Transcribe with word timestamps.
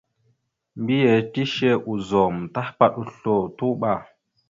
Mbiyez 0.81 1.23
tishe 1.33 1.71
ozum 1.91 2.35
tahəpaɗ 2.53 2.91
oslo, 3.01 3.35
tuɓa. 3.57 3.91